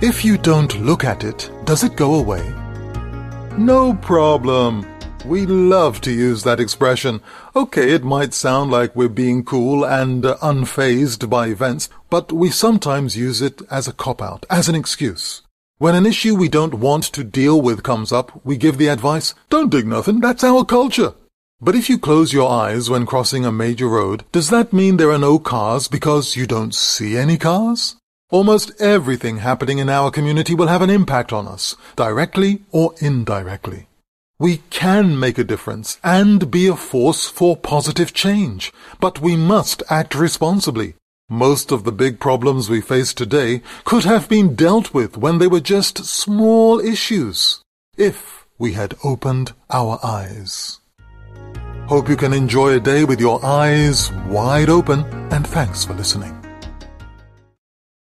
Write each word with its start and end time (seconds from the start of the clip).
If 0.00 0.24
you 0.24 0.38
don't 0.38 0.80
look 0.80 1.02
at 1.02 1.24
it, 1.24 1.50
does 1.64 1.82
it 1.82 1.96
go 1.96 2.14
away? 2.14 2.54
No 3.58 3.94
problem. 3.94 4.86
We 5.24 5.44
love 5.44 6.00
to 6.02 6.12
use 6.12 6.44
that 6.44 6.60
expression. 6.60 7.20
Okay, 7.56 7.90
it 7.90 8.04
might 8.04 8.32
sound 8.32 8.70
like 8.70 8.94
we're 8.94 9.08
being 9.08 9.44
cool 9.44 9.84
and 9.84 10.24
uh, 10.24 10.36
unfazed 10.36 11.28
by 11.28 11.48
events, 11.48 11.88
but 12.10 12.30
we 12.30 12.48
sometimes 12.48 13.16
use 13.16 13.42
it 13.42 13.60
as 13.72 13.88
a 13.88 13.92
cop-out, 13.92 14.46
as 14.48 14.68
an 14.68 14.76
excuse. 14.76 15.42
When 15.78 15.96
an 15.96 16.06
issue 16.06 16.36
we 16.36 16.48
don't 16.48 16.74
want 16.74 17.02
to 17.06 17.24
deal 17.24 17.60
with 17.60 17.82
comes 17.82 18.12
up, 18.12 18.40
we 18.46 18.56
give 18.56 18.78
the 18.78 18.86
advice, 18.86 19.34
don't 19.50 19.68
dig 19.68 19.88
nothing, 19.88 20.20
that's 20.20 20.44
our 20.44 20.64
culture. 20.64 21.14
But 21.60 21.74
if 21.74 21.90
you 21.90 21.98
close 21.98 22.32
your 22.32 22.48
eyes 22.48 22.88
when 22.88 23.04
crossing 23.04 23.44
a 23.44 23.50
major 23.50 23.88
road, 23.88 24.24
does 24.30 24.50
that 24.50 24.72
mean 24.72 24.96
there 24.96 25.10
are 25.10 25.18
no 25.18 25.40
cars 25.40 25.88
because 25.88 26.36
you 26.36 26.46
don't 26.46 26.72
see 26.72 27.16
any 27.16 27.36
cars? 27.36 27.96
Almost 28.30 28.78
everything 28.78 29.38
happening 29.38 29.78
in 29.78 29.88
our 29.88 30.10
community 30.10 30.54
will 30.54 30.66
have 30.66 30.82
an 30.82 30.90
impact 30.90 31.32
on 31.32 31.48
us, 31.48 31.76
directly 31.96 32.60
or 32.70 32.94
indirectly. 33.00 33.86
We 34.38 34.58
can 34.68 35.18
make 35.18 35.38
a 35.38 35.44
difference 35.44 35.98
and 36.04 36.50
be 36.50 36.66
a 36.66 36.76
force 36.76 37.26
for 37.26 37.56
positive 37.56 38.12
change, 38.12 38.70
but 39.00 39.22
we 39.22 39.34
must 39.34 39.82
act 39.88 40.14
responsibly. 40.14 40.94
Most 41.30 41.72
of 41.72 41.84
the 41.84 41.92
big 41.92 42.20
problems 42.20 42.68
we 42.68 42.82
face 42.82 43.14
today 43.14 43.62
could 43.84 44.04
have 44.04 44.28
been 44.28 44.54
dealt 44.54 44.92
with 44.92 45.16
when 45.16 45.38
they 45.38 45.46
were 45.46 45.60
just 45.60 46.04
small 46.04 46.80
issues, 46.80 47.62
if 47.96 48.46
we 48.58 48.74
had 48.74 48.94
opened 49.02 49.54
our 49.70 49.98
eyes. 50.04 50.80
Hope 51.86 52.10
you 52.10 52.16
can 52.16 52.34
enjoy 52.34 52.74
a 52.74 52.80
day 52.80 53.04
with 53.04 53.20
your 53.20 53.42
eyes 53.42 54.12
wide 54.26 54.68
open, 54.68 55.04
and 55.32 55.46
thanks 55.46 55.82
for 55.86 55.94
listening. 55.94 56.37